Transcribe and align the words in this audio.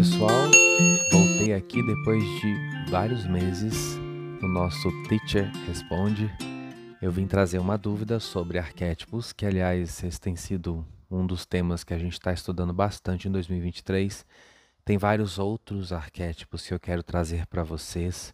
pessoal, 0.00 0.50
voltei 1.12 1.52
aqui 1.52 1.82
depois 1.82 2.24
de 2.40 2.90
vários 2.90 3.26
meses 3.26 3.98
no 4.40 4.48
nosso 4.48 4.88
Teacher 5.06 5.52
Responde. 5.66 6.34
Eu 7.02 7.12
vim 7.12 7.26
trazer 7.26 7.58
uma 7.58 7.76
dúvida 7.76 8.18
sobre 8.18 8.58
arquétipos, 8.58 9.30
que 9.30 9.44
aliás 9.44 10.02
esse 10.02 10.18
tem 10.18 10.36
sido 10.36 10.86
um 11.10 11.26
dos 11.26 11.44
temas 11.44 11.84
que 11.84 11.92
a 11.92 11.98
gente 11.98 12.14
está 12.14 12.32
estudando 12.32 12.72
bastante 12.72 13.28
em 13.28 13.30
2023. 13.30 14.24
Tem 14.86 14.96
vários 14.96 15.38
outros 15.38 15.92
arquétipos 15.92 16.66
que 16.66 16.72
eu 16.72 16.80
quero 16.80 17.02
trazer 17.02 17.46
para 17.46 17.62
vocês. 17.62 18.32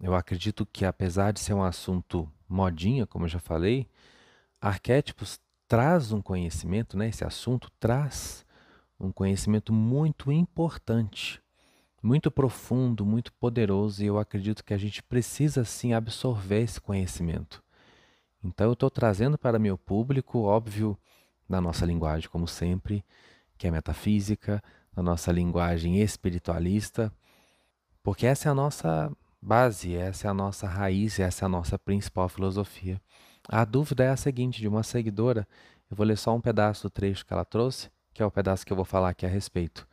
Eu 0.00 0.16
acredito 0.16 0.66
que 0.66 0.84
apesar 0.84 1.32
de 1.32 1.38
ser 1.38 1.54
um 1.54 1.62
assunto 1.62 2.28
modinha, 2.48 3.06
como 3.06 3.26
eu 3.26 3.28
já 3.28 3.38
falei, 3.38 3.86
arquétipos 4.60 5.38
traz 5.68 6.10
um 6.10 6.20
conhecimento, 6.20 6.96
né? 6.96 7.08
Esse 7.08 7.24
assunto 7.24 7.70
traz 7.78 8.43
um 9.04 9.12
conhecimento 9.12 9.72
muito 9.72 10.32
importante, 10.32 11.40
muito 12.02 12.30
profundo, 12.30 13.04
muito 13.04 13.32
poderoso, 13.32 14.02
e 14.02 14.06
eu 14.06 14.18
acredito 14.18 14.64
que 14.64 14.74
a 14.74 14.78
gente 14.78 15.02
precisa 15.02 15.64
sim 15.64 15.92
absorver 15.92 16.62
esse 16.62 16.80
conhecimento. 16.80 17.62
Então 18.42 18.66
eu 18.66 18.74
estou 18.74 18.90
trazendo 18.90 19.38
para 19.38 19.58
meu 19.58 19.78
público, 19.78 20.40
óbvio, 20.40 20.98
na 21.48 21.60
nossa 21.60 21.86
linguagem, 21.86 22.28
como 22.28 22.46
sempre, 22.46 23.04
que 23.56 23.66
é 23.66 23.70
metafísica, 23.70 24.62
na 24.94 25.02
nossa 25.02 25.32
linguagem 25.32 26.00
espiritualista, 26.00 27.12
porque 28.02 28.26
essa 28.26 28.48
é 28.48 28.52
a 28.52 28.54
nossa 28.54 29.10
base, 29.40 29.94
essa 29.94 30.26
é 30.26 30.30
a 30.30 30.34
nossa 30.34 30.66
raiz, 30.66 31.18
essa 31.18 31.44
é 31.44 31.46
a 31.46 31.48
nossa 31.48 31.78
principal 31.78 32.28
filosofia. 32.28 33.00
A 33.48 33.64
dúvida 33.64 34.04
é 34.04 34.10
a 34.10 34.16
seguinte, 34.16 34.60
de 34.60 34.68
uma 34.68 34.82
seguidora, 34.82 35.46
eu 35.90 35.96
vou 35.96 36.06
ler 36.06 36.16
só 36.16 36.34
um 36.34 36.40
pedaço 36.40 36.84
do 36.84 36.90
trecho 36.90 37.24
que 37.24 37.32
ela 37.32 37.44
trouxe, 37.44 37.90
que 38.14 38.22
é 38.22 38.26
o 38.26 38.30
pedaço 38.30 38.64
que 38.64 38.72
eu 38.72 38.76
vou 38.76 38.84
falar 38.84 39.10
aqui 39.10 39.26
a 39.26 39.28
respeito. 39.28 39.86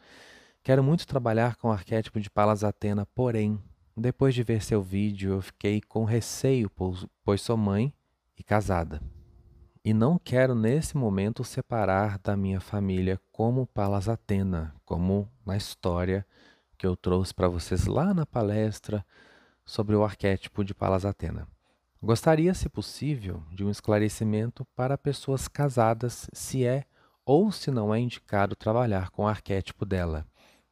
Quero 0.64 0.84
muito 0.84 1.08
trabalhar 1.08 1.56
com 1.56 1.70
o 1.70 1.72
arquétipo 1.72 2.20
de 2.20 2.30
Palas 2.30 2.64
Atena, 2.64 3.06
porém, 3.16 3.60
depois 3.98 4.36
de 4.36 4.44
ver 4.44 4.62
seu 4.62 4.82
vídeo, 4.82 5.32
eu 5.32 5.42
fiquei 5.42 5.82
com 5.82 6.06
receio, 6.06 6.72
pois 7.26 7.42
sou 7.42 7.58
mãe 7.58 7.92
e 8.38 8.44
casada. 8.44 9.02
E 9.84 9.94
não 9.94 10.20
quero 10.20 10.54
nesse 10.54 10.96
momento 10.96 11.44
separar 11.44 12.20
da 12.20 12.38
minha 12.38 12.60
família 12.60 13.20
como 13.32 13.66
Palas 13.66 14.08
Atena, 14.08 14.76
como 14.86 15.28
na 15.44 15.58
história 15.58 16.24
que 16.78 16.86
eu 16.86 16.96
trouxe 16.96 17.34
para 17.34 17.48
vocês 17.48 17.88
lá 17.88 18.14
na 18.14 18.26
palestra 18.26 19.04
sobre 19.66 19.96
o 19.96 20.04
arquétipo 20.04 20.64
de 20.64 20.76
Palas 20.76 21.06
Atena. 21.06 21.48
Gostaria, 22.02 22.54
se 22.54 22.70
possível, 22.70 23.44
de 23.52 23.64
um 23.64 23.70
esclarecimento 23.70 24.66
para 24.76 24.98
pessoas 24.98 25.48
casadas 25.48 26.28
se 26.34 26.66
é 26.66 26.86
ou 27.26 27.52
se 27.52 27.72
não 27.72 27.94
é 27.94 28.00
indicado 28.00 28.56
trabalhar 28.56 29.10
com 29.10 29.24
o 29.24 29.28
arquétipo 29.28 29.86
dela. 29.86 30.26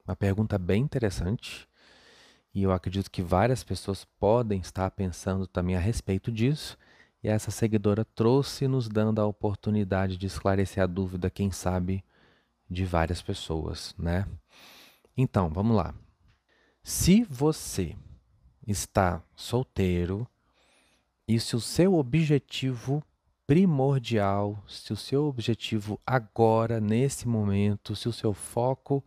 Uma 0.05 0.15
pergunta 0.15 0.57
bem 0.57 0.81
interessante 0.83 1.69
e 2.53 2.63
eu 2.63 2.71
acredito 2.71 3.11
que 3.11 3.21
várias 3.21 3.63
pessoas 3.63 4.05
podem 4.19 4.59
estar 4.59 4.89
pensando 4.91 5.45
também 5.45 5.75
a 5.75 5.79
respeito 5.79 6.31
disso. 6.31 6.77
E 7.23 7.27
essa 7.27 7.51
seguidora 7.51 8.03
trouxe 8.03 8.67
nos 8.67 8.87
dando 8.87 9.19
a 9.19 9.25
oportunidade 9.25 10.17
de 10.17 10.25
esclarecer 10.25 10.81
a 10.81 10.87
dúvida, 10.87 11.29
quem 11.29 11.51
sabe, 11.51 12.03
de 12.69 12.85
várias 12.85 13.21
pessoas, 13.21 13.93
né? 13.97 14.25
Então, 15.15 15.49
vamos 15.49 15.75
lá. 15.75 15.93
Se 16.81 17.23
você 17.23 17.95
está 18.65 19.21
solteiro 19.35 20.27
e 21.27 21.39
se 21.39 21.55
o 21.55 21.59
seu 21.59 21.95
objetivo 21.95 23.03
primordial, 23.49 24.63
se 24.67 24.93
o 24.93 24.95
seu 24.95 25.25
objetivo 25.25 25.99
agora, 26.05 26.79
nesse 26.79 27.27
momento, 27.27 27.95
se 27.95 28.07
o 28.07 28.13
seu 28.13 28.31
foco 28.31 29.03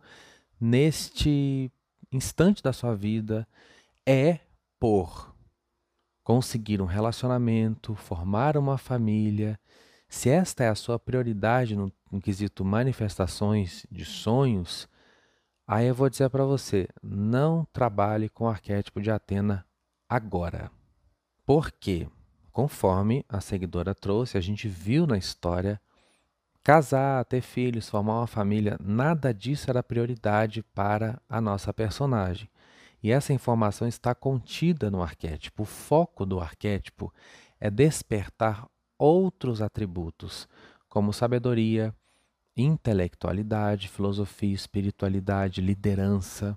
neste 0.59 1.71
instante 2.11 2.61
da 2.61 2.73
sua 2.73 2.93
vida 2.93 3.47
é 4.05 4.39
por 4.77 5.33
conseguir 6.25 6.81
um 6.81 6.85
relacionamento, 6.85 7.95
formar 7.95 8.57
uma 8.57 8.77
família, 8.77 9.57
se 10.09 10.27
esta 10.27 10.65
é 10.65 10.67
a 10.67 10.75
sua 10.75 10.99
prioridade 10.99 11.73
no, 11.73 11.89
no 12.11 12.19
quesito 12.19 12.65
manifestações 12.65 13.85
de 13.89 14.03
sonhos, 14.03 14.89
aí 15.65 15.87
eu 15.87 15.95
vou 15.95 16.09
dizer 16.09 16.29
para 16.29 16.43
você: 16.43 16.89
não 17.01 17.65
trabalhe 17.71 18.27
com 18.27 18.43
o 18.43 18.49
arquétipo 18.49 18.99
de 18.99 19.09
Atena 19.09 19.65
agora. 20.09 20.69
Por 21.45 21.71
quê? 21.71 22.09
Conforme 22.53 23.25
a 23.27 23.41
seguidora 23.41 23.95
trouxe, 23.95 24.37
a 24.37 24.41
gente 24.41 24.67
viu 24.67 25.07
na 25.07 25.17
história, 25.17 25.81
casar, 26.63 27.25
ter 27.25 27.41
filhos, 27.41 27.89
formar 27.89 28.19
uma 28.19 28.27
família, 28.27 28.77
nada 28.79 29.33
disso 29.33 29.71
era 29.71 29.81
prioridade 29.81 30.61
para 30.61 31.19
a 31.27 31.41
nossa 31.41 31.73
personagem. 31.73 32.47
E 33.01 33.11
essa 33.11 33.33
informação 33.33 33.87
está 33.87 34.13
contida 34.13 34.91
no 34.91 35.01
arquétipo. 35.01 35.63
O 35.63 35.65
foco 35.65 36.27
do 36.27 36.39
arquétipo 36.39 37.11
é 37.59 37.71
despertar 37.71 38.67
outros 38.99 39.59
atributos, 39.59 40.47
como 40.87 41.11
sabedoria, 41.11 41.93
intelectualidade, 42.55 43.89
filosofia, 43.89 44.53
espiritualidade, 44.53 45.59
liderança, 45.59 46.55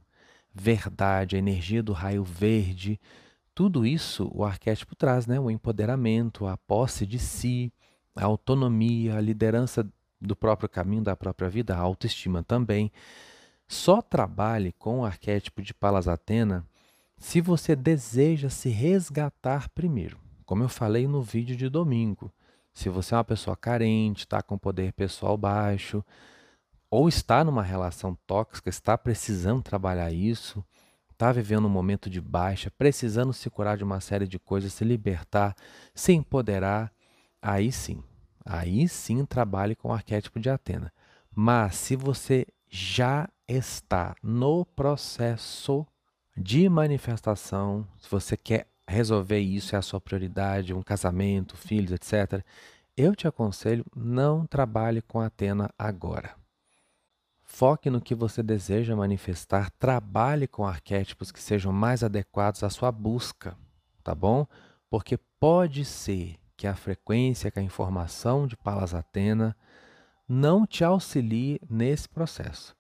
verdade, 0.54 1.36
a 1.36 1.38
energia 1.38 1.82
do 1.82 1.94
raio 1.94 2.22
verde, 2.22 3.00
tudo 3.56 3.86
isso 3.86 4.30
o 4.34 4.44
arquétipo 4.44 4.94
traz, 4.94 5.26
né? 5.26 5.40
O 5.40 5.50
empoderamento, 5.50 6.46
a 6.46 6.58
posse 6.58 7.06
de 7.06 7.18
si, 7.18 7.72
a 8.14 8.26
autonomia, 8.26 9.16
a 9.16 9.20
liderança 9.20 9.88
do 10.20 10.36
próprio 10.36 10.68
caminho, 10.68 11.02
da 11.02 11.16
própria 11.16 11.48
vida, 11.48 11.74
a 11.74 11.78
autoestima 11.78 12.42
também. 12.42 12.92
Só 13.66 14.02
trabalhe 14.02 14.72
com 14.72 15.00
o 15.00 15.04
arquétipo 15.06 15.62
de 15.62 15.72
Palas 15.72 16.06
Atena 16.06 16.66
se 17.16 17.40
você 17.40 17.74
deseja 17.74 18.50
se 18.50 18.68
resgatar 18.68 19.70
primeiro. 19.70 20.18
Como 20.44 20.62
eu 20.62 20.68
falei 20.68 21.08
no 21.08 21.22
vídeo 21.22 21.56
de 21.56 21.70
domingo, 21.70 22.30
se 22.74 22.90
você 22.90 23.14
é 23.14 23.16
uma 23.16 23.24
pessoa 23.24 23.56
carente, 23.56 24.24
está 24.24 24.42
com 24.42 24.58
poder 24.58 24.92
pessoal 24.92 25.34
baixo, 25.34 26.04
ou 26.90 27.08
está 27.08 27.42
numa 27.42 27.62
relação 27.62 28.14
tóxica, 28.26 28.68
está 28.68 28.98
precisando 28.98 29.62
trabalhar 29.62 30.12
isso, 30.12 30.62
está 31.16 31.32
vivendo 31.32 31.64
um 31.64 31.70
momento 31.70 32.10
de 32.10 32.20
baixa, 32.20 32.70
precisando 32.70 33.32
se 33.32 33.48
curar 33.48 33.78
de 33.78 33.84
uma 33.84 34.00
série 34.00 34.28
de 34.28 34.38
coisas, 34.38 34.74
se 34.74 34.84
libertar, 34.84 35.56
se 35.94 36.12
empoderar, 36.12 36.92
aí 37.40 37.72
sim, 37.72 38.02
aí 38.44 38.86
sim 38.86 39.24
trabalhe 39.24 39.74
com 39.74 39.88
o 39.88 39.92
arquétipo 39.92 40.38
de 40.38 40.50
Atena. 40.50 40.92
Mas 41.34 41.76
se 41.76 41.96
você 41.96 42.46
já 42.68 43.28
está 43.48 44.14
no 44.22 44.66
processo 44.66 45.86
de 46.36 46.68
manifestação, 46.68 47.88
se 47.98 48.10
você 48.10 48.36
quer 48.36 48.66
resolver 48.86 49.40
isso, 49.40 49.74
é 49.74 49.78
a 49.78 49.82
sua 49.82 50.00
prioridade, 50.00 50.74
um 50.74 50.82
casamento, 50.82 51.56
filhos, 51.56 51.92
etc., 51.92 52.44
eu 52.94 53.16
te 53.16 53.26
aconselho, 53.26 53.84
não 53.94 54.46
trabalhe 54.46 55.00
com 55.00 55.20
Atena 55.20 55.70
agora. 55.78 56.34
Foque 57.58 57.88
no 57.88 58.02
que 58.02 58.14
você 58.14 58.42
deseja 58.42 58.94
manifestar, 58.94 59.70
trabalhe 59.78 60.46
com 60.46 60.66
arquétipos 60.66 61.32
que 61.32 61.42
sejam 61.42 61.72
mais 61.72 62.04
adequados 62.04 62.62
à 62.62 62.68
sua 62.68 62.92
busca, 62.92 63.56
tá 64.04 64.14
bom? 64.14 64.46
Porque 64.90 65.16
pode 65.40 65.82
ser 65.82 66.36
que 66.54 66.66
a 66.66 66.74
frequência, 66.74 67.50
que 67.50 67.58
a 67.58 67.62
informação 67.62 68.46
de 68.46 68.58
Palas 68.58 68.92
Atena 68.92 69.56
não 70.28 70.66
te 70.66 70.84
auxilie 70.84 71.58
nesse 71.66 72.06
processo, 72.06 72.76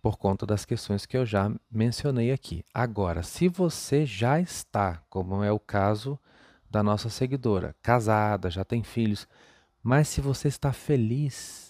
por 0.00 0.16
conta 0.16 0.46
das 0.46 0.64
questões 0.64 1.04
que 1.04 1.16
eu 1.16 1.26
já 1.26 1.52
mencionei 1.68 2.30
aqui. 2.30 2.64
Agora, 2.72 3.24
se 3.24 3.48
você 3.48 4.06
já 4.06 4.40
está, 4.40 5.02
como 5.10 5.42
é 5.42 5.50
o 5.50 5.58
caso 5.58 6.16
da 6.70 6.80
nossa 6.80 7.10
seguidora, 7.10 7.74
casada, 7.82 8.50
já 8.50 8.64
tem 8.64 8.84
filhos, 8.84 9.26
mas 9.82 10.06
se 10.06 10.20
você 10.20 10.46
está 10.46 10.72
feliz 10.72 11.69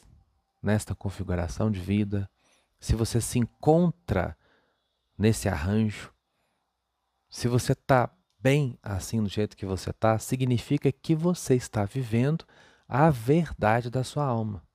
nesta 0.63 0.95
configuração 0.95 1.71
de 1.71 1.81
vida, 1.81 2.31
se 2.79 2.95
você 2.95 3.21
se 3.21 3.39
encontra 3.39 4.37
nesse 5.17 5.49
arranjo, 5.49 6.13
se 7.29 7.47
você 7.47 7.73
está 7.73 8.11
bem 8.39 8.79
assim 8.83 9.23
do 9.23 9.29
jeito 9.29 9.57
que 9.57 9.67
você 9.67 9.91
está, 9.91 10.19
significa 10.19 10.91
que 10.91 11.15
você 11.15 11.55
está 11.55 11.85
vivendo 11.85 12.45
a 12.89 13.11
verdade 13.11 13.91
da 13.91 14.03
sua 14.03 14.25
alma, 14.25 14.67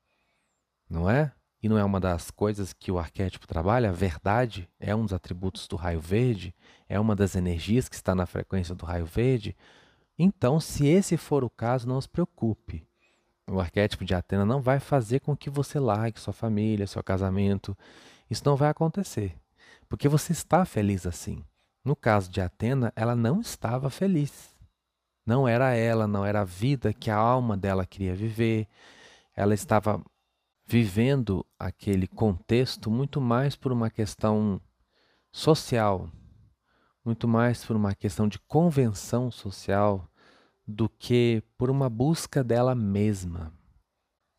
não 0.89 1.09
é? 1.09 1.33
E 1.61 1.67
não 1.67 1.79
é 1.79 1.83
uma 1.83 1.99
das 1.99 2.29
coisas 2.29 2.73
que 2.73 2.91
o 2.91 2.99
arquétipo 2.99 3.47
trabalha? 3.47 3.89
A 3.89 3.93
verdade 3.93 4.69
é 4.79 4.95
um 4.95 5.03
dos 5.03 5.13
atributos 5.13 5.67
do 5.67 5.75
raio 5.75 5.99
verde, 5.99 6.53
é 6.87 6.99
uma 6.99 7.15
das 7.15 7.35
energias 7.35 7.89
que 7.89 7.95
está 7.95 8.13
na 8.13 8.27
frequência 8.27 8.75
do 8.75 8.85
raio 8.85 9.05
verde. 9.05 9.57
Então, 10.17 10.59
se 10.59 10.85
esse 10.85 11.17
for 11.17 11.43
o 11.43 11.49
caso, 11.49 11.87
não 11.87 11.99
se 11.99 12.07
preocupe 12.07 12.87
o 13.47 13.59
arquétipo 13.59 14.03
de 14.03 14.15
Atena 14.15 14.45
não 14.45 14.61
vai 14.61 14.79
fazer 14.79 15.19
com 15.19 15.35
que 15.35 15.49
você 15.49 15.79
largue 15.79 16.19
sua 16.19 16.33
família, 16.33 16.87
seu 16.87 17.03
casamento. 17.03 17.77
Isso 18.29 18.43
não 18.45 18.55
vai 18.55 18.69
acontecer, 18.69 19.35
porque 19.87 20.07
você 20.07 20.31
está 20.31 20.65
feliz 20.65 21.05
assim. 21.05 21.43
No 21.83 21.95
caso 21.95 22.31
de 22.31 22.41
Atena, 22.41 22.91
ela 22.95 23.15
não 23.15 23.39
estava 23.39 23.89
feliz. 23.89 24.55
Não 25.25 25.47
era 25.47 25.73
ela, 25.73 26.07
não 26.07 26.25
era 26.25 26.41
a 26.41 26.45
vida 26.45 26.93
que 26.93 27.11
a 27.11 27.15
alma 27.15 27.55
dela 27.55 27.85
queria 27.85 28.15
viver. 28.15 28.67
Ela 29.35 29.53
estava 29.53 30.03
vivendo 30.65 31.45
aquele 31.59 32.07
contexto 32.07 32.89
muito 32.89 33.21
mais 33.21 33.55
por 33.55 33.71
uma 33.71 33.89
questão 33.89 34.59
social, 35.31 36.09
muito 37.03 37.27
mais 37.27 37.63
por 37.63 37.75
uma 37.75 37.93
questão 37.93 38.27
de 38.27 38.39
convenção 38.39 39.29
social 39.29 40.09
do 40.67 40.89
que 40.89 41.43
por 41.57 41.69
uma 41.69 41.89
busca 41.89 42.43
dela 42.43 42.73
mesma. 42.73 43.53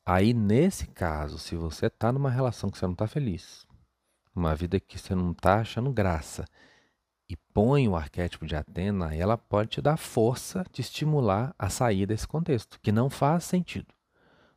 Aí, 0.04 0.32
nesse 0.32 0.86
caso, 0.86 1.38
se 1.38 1.56
você 1.56 1.86
está 1.86 2.12
numa 2.12 2.30
relação 2.30 2.70
que 2.70 2.78
você 2.78 2.86
não 2.86 2.92
está 2.92 3.06
feliz, 3.06 3.66
uma 4.34 4.54
vida 4.54 4.78
que 4.78 4.98
você 4.98 5.14
não 5.14 5.32
está 5.32 5.60
achando 5.60 5.92
graça, 5.92 6.44
e 7.28 7.36
põe 7.36 7.88
o 7.88 7.96
arquétipo 7.96 8.46
de 8.46 8.54
Atena, 8.54 9.14
ela 9.14 9.36
pode 9.36 9.70
te 9.70 9.80
dar 9.80 9.96
força 9.96 10.64
de 10.72 10.80
estimular 10.80 11.54
a 11.58 11.68
sair 11.68 12.06
desse 12.06 12.26
contexto, 12.26 12.78
que 12.80 12.92
não 12.92 13.10
faz 13.10 13.44
sentido. 13.44 13.92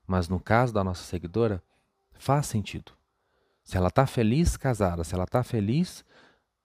Mas 0.06 0.30
no 0.30 0.40
caso 0.40 0.74
da 0.74 0.84
nossa 0.84 1.04
seguidora, 1.04 1.64
faz 2.14 2.46
sentido. 2.46 2.92
Se 3.64 3.78
ela 3.78 3.88
está 3.88 4.06
feliz 4.06 4.56
casada, 4.56 5.04
se 5.04 5.16
ela 5.16 5.24
está 5.24 5.44
feliz 5.44 6.04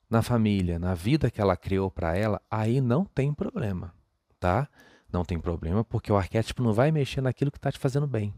na 0.09 0.23
família, 0.23 0.79
na 0.79 0.95
vida 0.95 1.31
que 1.31 1.41
ela 1.41 1.57
criou 1.57 1.91
para 1.91 2.17
ela, 2.17 2.41
aí 2.51 2.81
não 2.81 3.05
tem 3.05 3.33
problema, 3.33 3.95
tá? 4.39 4.69
Não 5.15 5.25
tem 5.25 5.39
problema 5.39 5.85
porque 5.85 6.11
o 6.11 6.17
arquétipo 6.17 6.61
não 6.61 6.73
vai 6.73 6.91
mexer 6.91 7.21
naquilo 7.21 7.53
que 7.53 7.57
está 7.57 7.71
te 7.71 7.79
fazendo 7.79 8.05
bem. 8.05 8.35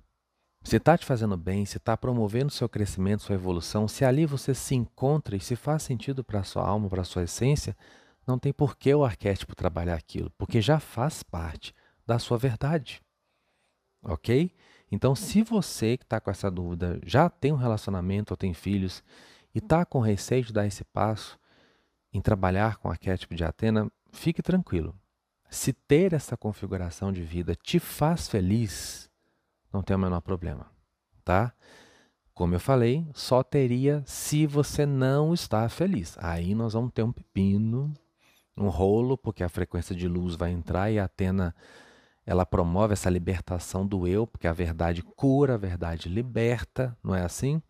Se 0.62 0.76
está 0.76 0.98
te 0.98 1.06
fazendo 1.06 1.34
bem, 1.34 1.64
se 1.64 1.78
está 1.78 1.96
promovendo 1.96 2.52
seu 2.52 2.68
crescimento, 2.68 3.22
sua 3.22 3.34
evolução, 3.34 3.88
se 3.88 4.04
ali 4.04 4.26
você 4.26 4.52
se 4.52 4.74
encontra 4.74 5.34
e 5.34 5.40
se 5.40 5.56
faz 5.56 5.84
sentido 5.84 6.22
para 6.22 6.40
a 6.40 6.44
sua 6.44 6.68
alma, 6.68 6.90
para 6.90 7.00
a 7.00 7.04
sua 7.04 7.22
essência, 7.22 7.74
não 8.26 8.38
tem 8.38 8.52
por 8.52 8.76
que 8.76 8.94
o 8.94 9.06
arquétipo 9.06 9.56
trabalhar 9.56 9.94
aquilo, 9.94 10.30
porque 10.36 10.60
já 10.60 10.78
faz 10.78 11.22
parte 11.22 11.74
da 12.06 12.18
sua 12.18 12.36
verdade. 12.36 13.00
Ok? 14.02 14.54
Então, 14.92 15.14
se 15.14 15.42
você 15.42 15.96
que 15.96 16.04
está 16.04 16.20
com 16.20 16.30
essa 16.30 16.50
dúvida 16.50 17.00
já 17.06 17.30
tem 17.30 17.54
um 17.54 17.56
relacionamento 17.56 18.34
ou 18.34 18.36
tem 18.36 18.52
filhos 18.52 19.02
e 19.54 19.60
está 19.60 19.86
com 19.86 19.98
receio 19.98 20.44
de 20.44 20.52
dar 20.52 20.66
esse 20.66 20.84
passo 20.84 21.38
em 22.12 22.20
trabalhar 22.20 22.76
com 22.76 22.88
o 22.88 22.90
arquétipo 22.90 23.34
de 23.34 23.44
Atena, 23.44 23.90
fique 24.12 24.42
tranquilo. 24.42 24.94
Se 25.48 25.72
ter 25.72 26.12
essa 26.12 26.36
configuração 26.36 27.12
de 27.12 27.22
vida 27.22 27.54
te 27.54 27.78
faz 27.78 28.28
feliz, 28.28 29.10
não 29.72 29.82
tem 29.82 29.96
o 29.96 29.98
menor 29.98 30.20
problema, 30.20 30.70
tá? 31.24 31.52
Como 32.34 32.54
eu 32.54 32.60
falei, 32.60 33.08
só 33.14 33.42
teria 33.42 34.02
se 34.04 34.46
você 34.46 34.84
não 34.84 35.32
está 35.32 35.68
feliz. 35.68 36.16
Aí 36.18 36.54
nós 36.54 36.74
vamos 36.74 36.92
ter 36.92 37.02
um 37.02 37.12
pepino, 37.12 37.94
um 38.56 38.68
rolo, 38.68 39.16
porque 39.16 39.42
a 39.42 39.48
frequência 39.48 39.94
de 39.94 40.06
luz 40.06 40.34
vai 40.34 40.50
entrar 40.50 40.90
e 40.90 40.98
a 40.98 41.04
Atena 41.04 41.54
ela 42.26 42.44
promove 42.44 42.92
essa 42.92 43.08
libertação 43.08 43.86
do 43.86 44.06
eu, 44.06 44.26
porque 44.26 44.48
a 44.48 44.52
verdade 44.52 45.02
cura, 45.02 45.54
a 45.54 45.56
verdade 45.56 46.08
liberta, 46.08 46.96
não 47.02 47.14
é 47.14 47.22
assim? 47.22 47.62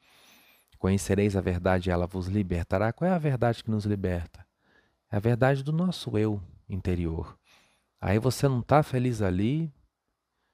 Conhecereis 0.78 1.36
a 1.36 1.40
verdade 1.40 1.90
e 1.90 1.92
ela 1.92 2.06
vos 2.06 2.26
libertará. 2.26 2.92
Qual 2.92 3.08
é 3.08 3.12
a 3.12 3.18
verdade 3.18 3.62
que 3.62 3.70
nos 3.70 3.84
liberta? 3.84 4.46
É 5.10 5.16
a 5.16 5.20
verdade 5.20 5.62
do 5.62 5.72
nosso 5.72 6.16
eu 6.16 6.40
interior. 6.68 7.38
Aí 8.06 8.20
você 8.20 8.46
não 8.46 8.60
está 8.60 8.84
feliz 8.84 9.20
ali, 9.20 9.68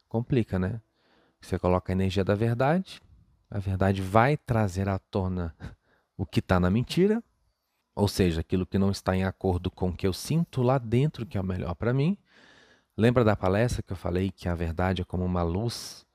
complica, 0.08 0.58
né? 0.58 0.80
Você 1.38 1.58
coloca 1.58 1.92
a 1.92 1.94
energia 1.94 2.24
da 2.24 2.34
verdade, 2.34 2.98
a 3.50 3.58
verdade 3.58 4.00
vai 4.00 4.38
trazer 4.38 4.88
à 4.88 4.98
tona 4.98 5.54
o 6.16 6.24
que 6.24 6.40
está 6.40 6.58
na 6.58 6.70
mentira, 6.70 7.22
ou 7.94 8.08
seja, 8.08 8.40
aquilo 8.40 8.64
que 8.64 8.78
não 8.78 8.90
está 8.90 9.14
em 9.14 9.24
acordo 9.24 9.70
com 9.70 9.90
o 9.90 9.92
que 9.94 10.06
eu 10.06 10.14
sinto 10.14 10.62
lá 10.62 10.78
dentro 10.78 11.26
que 11.26 11.36
é 11.36 11.40
o 11.42 11.44
melhor 11.44 11.74
para 11.74 11.92
mim. 11.92 12.16
Lembra 12.96 13.22
da 13.22 13.36
palestra 13.36 13.82
que 13.82 13.92
eu 13.92 13.96
falei 13.98 14.30
que 14.30 14.48
a 14.48 14.54
verdade 14.54 15.02
é 15.02 15.04
como 15.04 15.22
uma 15.22 15.42
luz 15.42 16.06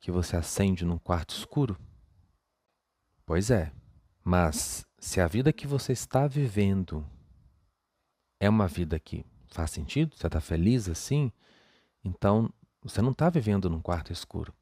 que 0.00 0.10
você 0.10 0.34
acende 0.34 0.82
num 0.82 0.98
quarto 0.98 1.34
escuro? 1.34 1.76
Pois 3.26 3.50
é, 3.50 3.70
mas 4.24 4.86
se 4.98 5.20
a 5.20 5.26
vida 5.26 5.52
que 5.52 5.66
você 5.66 5.92
está 5.92 6.26
vivendo 6.26 7.06
é 8.40 8.48
uma 8.48 8.66
vida 8.66 8.98
que 8.98 9.26
faz 9.56 9.70
sentido, 9.70 10.14
você 10.14 10.26
está 10.26 10.38
feliz 10.38 10.86
assim, 10.86 11.32
então 12.04 12.52
você 12.82 13.00
não 13.00 13.12
está 13.12 13.30
vivendo 13.30 13.70
num 13.70 13.80
quarto 13.80 14.12
escuro. 14.12 14.52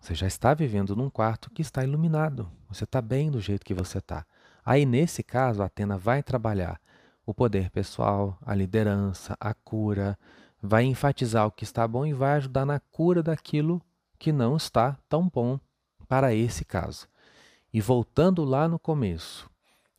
Você 0.00 0.14
já 0.16 0.26
está 0.26 0.52
vivendo 0.52 0.96
num 0.96 1.08
quarto 1.08 1.48
que 1.48 1.62
está 1.62 1.84
iluminado. 1.84 2.50
Você 2.68 2.82
está 2.82 3.00
bem 3.00 3.30
do 3.30 3.40
jeito 3.40 3.64
que 3.64 3.72
você 3.72 3.98
está. 3.98 4.26
Aí, 4.64 4.84
nesse 4.84 5.22
caso, 5.22 5.62
a 5.62 5.66
Atena 5.66 5.96
vai 5.96 6.22
trabalhar 6.22 6.80
o 7.24 7.32
poder 7.32 7.70
pessoal, 7.70 8.36
a 8.44 8.54
liderança, 8.54 9.36
a 9.40 9.54
cura, 9.54 10.18
vai 10.60 10.84
enfatizar 10.84 11.46
o 11.46 11.52
que 11.52 11.64
está 11.64 11.86
bom 11.86 12.04
e 12.04 12.12
vai 12.12 12.36
ajudar 12.36 12.66
na 12.66 12.80
cura 12.80 13.22
daquilo 13.22 13.80
que 14.18 14.32
não 14.32 14.56
está 14.56 14.98
tão 15.08 15.28
bom 15.28 15.58
para 16.08 16.34
esse 16.34 16.64
caso. 16.64 17.08
E 17.72 17.80
voltando 17.80 18.44
lá 18.44 18.68
no 18.68 18.78
começo, 18.78 19.48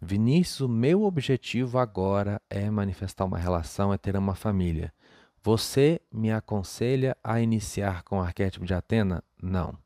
Vinícius, 0.02 0.62
o 0.62 0.70
meu 0.70 1.04
objetivo 1.04 1.80
agora 1.80 2.42
é 2.50 2.70
manifestar 2.70 3.26
uma 3.26 3.38
relação, 3.38 3.94
é 3.94 3.98
ter 3.98 4.16
uma 4.16 4.36
família. 4.36 4.94
Você 5.42 6.02
me 6.12 6.32
aconselha 6.32 7.16
a 7.24 7.40
iniciar 7.40 8.04
com 8.04 8.18
o 8.18 8.22
arquétipo 8.22 8.66
de 8.66 8.74
Atena? 8.74 9.24
Não. 9.42 9.78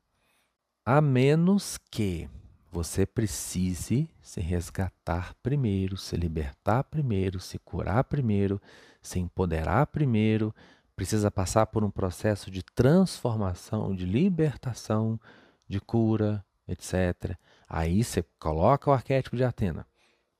A 0.85 1.01
menos 1.01 1.77
que 1.91 2.29
você 2.71 3.05
precise 3.05 4.09
se 4.21 4.39
resgatar 4.39 5.33
primeiro, 5.41 5.97
se 5.97 6.15
libertar 6.15 6.83
primeiro, 6.83 7.39
se 7.39 7.59
curar 7.59 8.03
primeiro, 8.03 8.61
se 9.01 9.19
empoderar 9.19 9.87
primeiro, 9.87 10.53
precisa 10.95 11.31
passar 11.31 11.65
por 11.67 11.83
um 11.83 11.89
processo 11.89 12.51
de 12.51 12.63
transformação, 12.63 13.95
de 13.95 14.05
libertação, 14.05 15.19
de 15.67 15.79
cura, 15.79 16.43
etc. 16.67 17.35
Aí 17.67 18.03
você 18.03 18.23
coloca 18.39 18.89
o 18.89 18.93
arquétipo 18.93 19.35
de 19.35 19.43
Atena. 19.43 19.88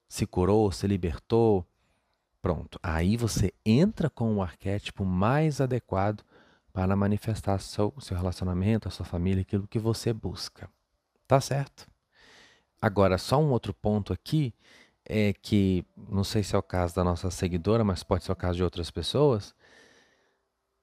Se 0.09 0.25
curou, 0.25 0.71
se 0.71 0.87
libertou, 0.87 1.65
pronto. 2.41 2.79
Aí 2.81 3.15
você 3.15 3.53
entra 3.63 4.09
com 4.09 4.35
o 4.35 4.41
arquétipo 4.41 5.05
mais 5.05 5.61
adequado 5.61 6.23
para 6.73 6.95
manifestar 6.95 7.59
seu, 7.59 7.93
seu 7.99 8.17
relacionamento, 8.17 8.87
a 8.87 8.91
sua 8.91 9.05
família, 9.05 9.41
aquilo 9.41 9.67
que 9.67 9.79
você 9.79 10.11
busca. 10.11 10.69
Tá 11.27 11.39
certo? 11.39 11.87
Agora, 12.81 13.17
só 13.17 13.39
um 13.39 13.51
outro 13.51 13.73
ponto 13.73 14.11
aqui 14.11 14.53
é 15.05 15.33
que, 15.33 15.85
não 16.09 16.23
sei 16.23 16.43
se 16.43 16.55
é 16.55 16.57
o 16.57 16.63
caso 16.63 16.95
da 16.95 17.03
nossa 17.03 17.29
seguidora, 17.29 17.83
mas 17.83 18.03
pode 18.03 18.23
ser 18.23 18.31
o 18.31 18.35
caso 18.35 18.57
de 18.57 18.63
outras 18.63 18.89
pessoas. 18.89 19.53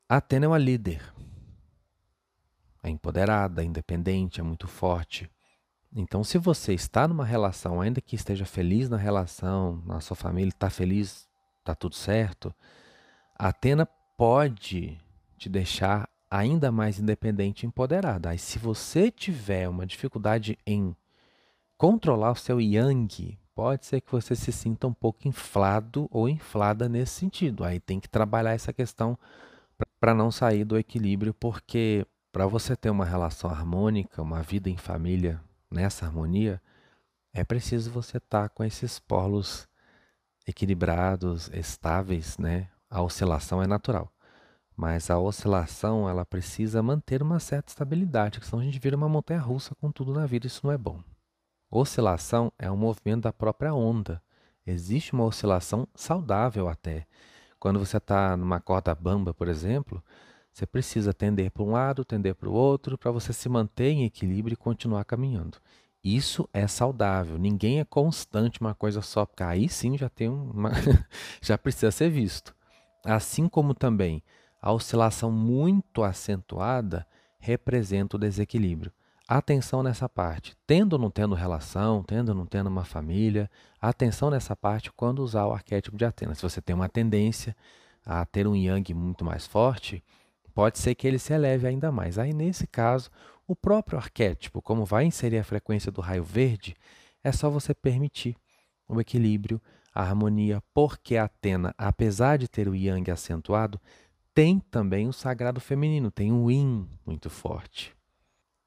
A 0.08 0.18
Atena 0.18 0.44
é 0.44 0.48
uma 0.48 0.58
líder. 0.58 1.02
É 2.82 2.88
empoderada, 2.88 3.62
é 3.62 3.64
independente, 3.64 4.40
é 4.40 4.42
muito 4.42 4.68
forte. 4.68 5.28
Então, 5.98 6.22
se 6.22 6.36
você 6.36 6.74
está 6.74 7.08
numa 7.08 7.24
relação, 7.24 7.80
ainda 7.80 8.02
que 8.02 8.14
esteja 8.14 8.44
feliz 8.44 8.86
na 8.86 8.98
relação, 8.98 9.82
na 9.86 9.98
sua 9.98 10.14
família 10.14 10.50
está 10.50 10.68
feliz, 10.68 11.26
está 11.58 11.74
tudo 11.74 11.94
certo, 11.94 12.54
Atena 13.34 13.88
pode 14.14 14.98
te 15.38 15.48
deixar 15.48 16.06
ainda 16.30 16.70
mais 16.70 16.98
independente 16.98 17.62
e 17.62 17.66
empoderada. 17.66 18.28
Aí, 18.28 18.38
se 18.38 18.58
você 18.58 19.10
tiver 19.10 19.70
uma 19.70 19.86
dificuldade 19.86 20.58
em 20.66 20.94
controlar 21.78 22.32
o 22.32 22.36
seu 22.36 22.60
yang, 22.60 23.38
pode 23.54 23.86
ser 23.86 24.02
que 24.02 24.12
você 24.12 24.36
se 24.36 24.52
sinta 24.52 24.86
um 24.86 24.92
pouco 24.92 25.26
inflado 25.26 26.08
ou 26.10 26.28
inflada 26.28 26.90
nesse 26.90 27.20
sentido. 27.20 27.64
Aí 27.64 27.80
tem 27.80 27.98
que 27.98 28.08
trabalhar 28.08 28.52
essa 28.52 28.70
questão 28.70 29.18
para 29.98 30.12
não 30.12 30.30
sair 30.30 30.62
do 30.62 30.76
equilíbrio, 30.76 31.32
porque 31.32 32.06
para 32.30 32.46
você 32.46 32.76
ter 32.76 32.90
uma 32.90 33.06
relação 33.06 33.48
harmônica, 33.48 34.20
uma 34.20 34.42
vida 34.42 34.68
em 34.68 34.76
família 34.76 35.40
nessa 35.70 36.06
harmonia, 36.06 36.60
é 37.32 37.44
preciso 37.44 37.90
você 37.90 38.16
estar 38.16 38.42
tá 38.42 38.48
com 38.48 38.64
esses 38.64 38.98
polos 38.98 39.68
equilibrados, 40.46 41.50
estáveis, 41.52 42.38
né? 42.38 42.68
A 42.88 43.02
oscilação 43.02 43.62
é 43.62 43.66
natural. 43.66 44.12
Mas 44.76 45.10
a 45.10 45.18
oscilação, 45.18 46.08
ela 46.08 46.24
precisa 46.24 46.82
manter 46.82 47.22
uma 47.22 47.40
certa 47.40 47.70
estabilidade, 47.70 48.38
senão 48.42 48.60
a 48.60 48.64
gente 48.64 48.78
vira 48.78 48.96
uma 48.96 49.08
montanha 49.08 49.40
russa 49.40 49.74
com 49.74 49.90
tudo 49.90 50.12
na 50.12 50.26
vida, 50.26 50.46
isso 50.46 50.60
não 50.64 50.72
é 50.72 50.78
bom. 50.78 51.02
Oscilação 51.70 52.52
é 52.58 52.70
um 52.70 52.76
movimento 52.76 53.22
da 53.22 53.32
própria 53.32 53.74
onda. 53.74 54.22
Existe 54.66 55.12
uma 55.12 55.24
oscilação 55.24 55.88
saudável 55.94 56.68
até. 56.68 57.06
Quando 57.58 57.78
você 57.78 57.96
está 57.96 58.36
numa 58.36 58.60
corda 58.60 58.94
bamba, 58.94 59.34
por 59.34 59.48
exemplo, 59.48 60.02
você 60.56 60.64
precisa 60.64 61.12
tender 61.12 61.50
para 61.50 61.62
um 61.62 61.72
lado, 61.72 62.02
tender 62.02 62.34
para 62.34 62.48
o 62.48 62.52
outro, 62.54 62.96
para 62.96 63.10
você 63.10 63.30
se 63.30 63.46
manter 63.46 63.90
em 63.90 64.06
equilíbrio 64.06 64.54
e 64.54 64.56
continuar 64.56 65.04
caminhando. 65.04 65.58
Isso 66.02 66.48
é 66.50 66.66
saudável. 66.66 67.36
Ninguém 67.36 67.78
é 67.78 67.84
constante 67.84 68.58
uma 68.62 68.74
coisa 68.74 69.02
só, 69.02 69.26
porque 69.26 69.42
aí 69.42 69.68
sim 69.68 69.98
já 69.98 70.08
tem 70.08 70.30
uma 70.30 70.70
já 71.42 71.58
precisa 71.58 71.90
ser 71.90 72.08
visto. 72.08 72.56
Assim 73.04 73.50
como 73.50 73.74
também 73.74 74.22
a 74.58 74.72
oscilação 74.72 75.30
muito 75.30 76.02
acentuada 76.02 77.06
representa 77.38 78.16
o 78.16 78.18
desequilíbrio. 78.18 78.90
Atenção 79.28 79.82
nessa 79.82 80.08
parte. 80.08 80.56
Tendo 80.66 80.94
ou 80.94 80.98
não 80.98 81.10
tendo 81.10 81.34
relação, 81.34 82.02
tendo 82.02 82.30
ou 82.30 82.34
não 82.34 82.46
tendo 82.46 82.68
uma 82.68 82.84
família, 82.86 83.50
atenção 83.78 84.30
nessa 84.30 84.56
parte 84.56 84.90
quando 84.90 85.18
usar 85.18 85.44
o 85.44 85.52
arquétipo 85.52 85.98
de 85.98 86.06
Atena. 86.06 86.34
Se 86.34 86.40
você 86.40 86.62
tem 86.62 86.74
uma 86.74 86.88
tendência 86.88 87.54
a 88.06 88.24
ter 88.24 88.46
um 88.46 88.56
yang 88.56 88.94
muito 88.94 89.22
mais 89.22 89.46
forte, 89.46 90.02
pode 90.56 90.78
ser 90.78 90.94
que 90.94 91.06
ele 91.06 91.18
se 91.18 91.34
eleve 91.34 91.68
ainda 91.68 91.92
mais. 91.92 92.18
Aí, 92.18 92.32
nesse 92.32 92.66
caso, 92.66 93.10
o 93.46 93.54
próprio 93.54 93.98
arquétipo, 93.98 94.62
como 94.62 94.86
vai 94.86 95.04
inserir 95.04 95.36
a 95.36 95.44
frequência 95.44 95.92
do 95.92 96.00
raio 96.00 96.24
verde, 96.24 96.74
é 97.22 97.30
só 97.30 97.50
você 97.50 97.74
permitir 97.74 98.34
o 98.88 98.98
equilíbrio, 98.98 99.60
a 99.94 100.00
harmonia, 100.00 100.62
porque 100.72 101.18
Atena, 101.18 101.74
apesar 101.76 102.38
de 102.38 102.48
ter 102.48 102.68
o 102.68 102.74
yang 102.74 103.10
acentuado, 103.10 103.78
tem 104.32 104.58
também 104.58 105.06
o 105.06 105.12
sagrado 105.12 105.60
feminino, 105.60 106.10
tem 106.10 106.32
um 106.32 106.50
yin 106.50 106.88
muito 107.04 107.28
forte. 107.28 107.94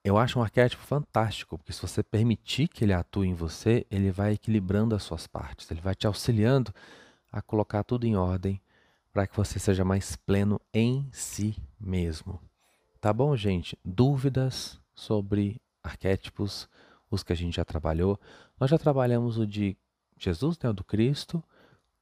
Eu 0.04 0.16
acho 0.16 0.38
um 0.38 0.44
arquétipo 0.44 0.84
fantástico, 0.84 1.58
porque 1.58 1.74
se 1.74 1.82
você 1.82 2.04
permitir 2.04 2.68
que 2.68 2.86
ele 2.86 2.94
atue 2.94 3.30
em 3.30 3.34
você, 3.34 3.84
ele 3.90 4.12
vai 4.12 4.34
equilibrando 4.34 4.94
as 4.94 5.02
suas 5.02 5.26
partes, 5.26 5.72
ele 5.72 5.82
vai 5.82 5.96
te 5.96 6.06
auxiliando 6.06 6.72
a 7.32 7.42
colocar 7.42 7.84
tudo 7.84 8.06
em 8.06 8.16
ordem 8.16 8.62
para 9.12 9.28
que 9.28 9.36
você 9.36 9.60
seja 9.60 9.84
mais 9.84 10.16
pleno 10.16 10.60
em 10.74 11.10
si 11.12 11.56
mesmo. 11.80 12.40
Tá 13.02 13.12
bom, 13.14 13.36
gente? 13.36 13.78
Dúvidas 13.84 14.80
sobre 14.94 15.62
arquétipos, 15.84 16.70
os 17.10 17.24
que 17.24 17.34
a 17.34 17.36
gente 17.36 17.56
já 17.56 17.66
trabalhou. 17.66 18.20
Nós 18.60 18.70
já 18.70 18.78
trabalhamos 18.78 19.38
o 19.38 19.48
de 19.48 19.78
Jesus, 20.18 20.58
né, 20.62 20.70
o 20.70 20.74
do 20.74 20.84
Cristo, 20.84 21.44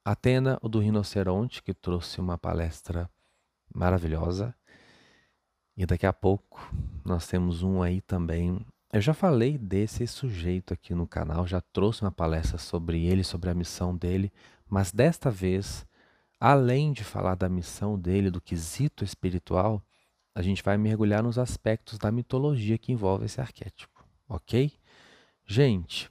Atena, 0.04 0.58
o 0.62 0.68
do 0.68 0.80
rinoceronte, 0.80 1.62
que 1.62 1.72
trouxe 1.72 2.20
uma 2.20 2.36
palestra 2.36 3.08
maravilhosa. 3.72 4.54
E 5.76 5.86
daqui 5.86 6.06
a 6.06 6.12
pouco 6.12 6.60
nós 7.04 7.26
temos 7.26 7.62
um 7.62 7.80
aí 7.82 8.00
também. 8.00 8.66
Eu 8.92 9.00
já 9.00 9.14
falei 9.14 9.56
desse 9.56 10.06
sujeito 10.06 10.74
aqui 10.74 10.94
no 10.94 11.06
canal, 11.06 11.46
já 11.46 11.60
trouxe 11.60 12.02
uma 12.02 12.10
palestra 12.10 12.58
sobre 12.58 13.04
ele, 13.06 13.22
sobre 13.22 13.50
a 13.50 13.54
missão 13.54 13.94
dele, 13.94 14.32
mas 14.68 14.90
desta 14.90 15.30
vez, 15.30 15.86
além 16.40 16.92
de 16.92 17.04
falar 17.04 17.34
da 17.34 17.48
missão 17.48 17.98
dele, 17.98 18.30
do 18.30 18.40
quesito 18.40 19.04
espiritual, 19.04 19.82
a 20.34 20.42
gente 20.42 20.62
vai 20.62 20.76
mergulhar 20.76 21.22
nos 21.22 21.38
aspectos 21.38 21.98
da 21.98 22.12
mitologia 22.12 22.78
que 22.78 22.92
envolve 22.92 23.26
esse 23.26 23.40
arquétipo, 23.40 24.04
ok? 24.28 24.72
Gente, 25.44 26.10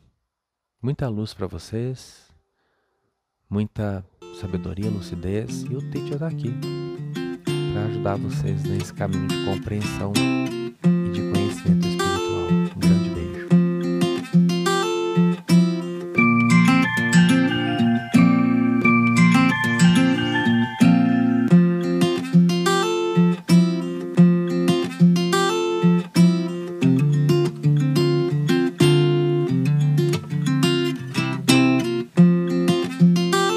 muita 0.81 1.07
luz 1.07 1.33
para 1.33 1.47
vocês, 1.47 2.29
muita 3.49 4.05
sabedoria, 4.39 4.89
lucidez 4.89 5.63
e 5.63 5.75
o 5.75 5.91
teacher 5.91 6.13
está 6.13 6.27
aqui 6.27 6.51
para 7.73 7.85
ajudar 7.85 8.17
vocês 8.17 8.63
nesse 8.63 8.93
caminho 8.93 9.27
de 9.27 9.45
compreensão 9.45 10.11